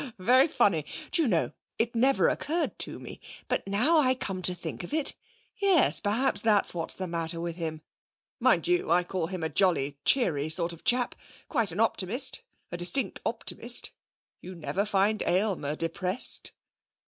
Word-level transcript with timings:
Ha 0.01 0.07
ha! 0.07 0.13
Very 0.17 0.47
funny! 0.47 0.83
Do 1.11 1.21
you 1.21 1.27
know, 1.27 1.51
it 1.77 1.93
never 1.93 2.27
occurred 2.27 2.79
to 2.79 2.97
me! 2.97 3.21
But 3.47 3.67
now 3.67 3.99
I 3.99 4.15
come 4.15 4.41
to 4.41 4.55
think 4.55 4.83
of 4.83 4.95
it 4.95 5.13
yes, 5.57 5.99
perhaps 5.99 6.41
that's 6.41 6.73
what's 6.73 6.95
the 6.95 7.05
matter 7.05 7.39
with 7.39 7.57
him. 7.57 7.83
Mind 8.39 8.67
you, 8.67 8.89
I 8.89 9.03
call 9.03 9.27
him 9.27 9.43
a 9.43 9.49
jolly, 9.49 9.99
cheery 10.03 10.49
sort 10.49 10.73
of 10.73 10.83
chap. 10.83 11.13
Quite 11.49 11.71
an 11.71 11.79
optimist 11.79 12.41
a 12.71 12.77
distinct 12.77 13.19
optimist. 13.27 13.91
You 14.41 14.55
never 14.55 14.85
find 14.85 15.21
Aylmer 15.21 15.75
depressed.' 15.75 16.51